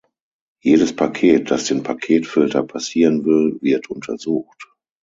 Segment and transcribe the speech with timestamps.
[0.63, 4.67] Jedes Paket, das den Paketfilter passieren will, wird untersucht.